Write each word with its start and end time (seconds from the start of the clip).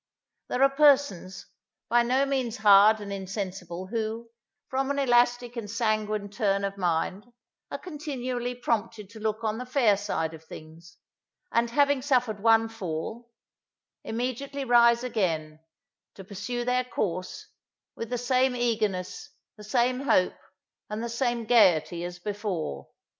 There 0.47 0.63
are 0.63 0.75
persons, 0.75 1.45
by 1.87 2.01
no 2.01 2.25
means 2.25 2.57
hard 2.57 2.99
and 3.01 3.13
insensible, 3.13 3.85
who, 3.85 4.31
from 4.67 4.89
an 4.89 4.97
elastic 4.97 5.55
and 5.55 5.69
sanguine 5.69 6.31
turn 6.31 6.63
of 6.63 6.75
mind, 6.75 7.31
are 7.69 7.77
continually 7.77 8.55
prompted 8.55 9.11
to 9.11 9.19
look 9.19 9.43
on 9.43 9.59
the 9.59 9.65
fair 9.67 9.95
side 9.95 10.33
of 10.33 10.43
things, 10.43 10.97
and, 11.51 11.69
having 11.69 12.01
suffered 12.01 12.39
one 12.39 12.67
fall, 12.67 13.29
immediately 14.03 14.65
rise 14.65 15.03
again, 15.03 15.59
to 16.15 16.23
pursue 16.23 16.65
their 16.65 16.83
course, 16.83 17.49
with 17.95 18.09
the 18.09 18.17
same 18.17 18.55
eagerness, 18.55 19.29
the 19.55 19.63
same 19.63 19.99
hope, 19.99 20.33
and 20.89 21.03
the 21.03 21.09
same 21.09 21.45
gaiety, 21.45 22.03
as 22.03 22.17
before. 22.17 22.87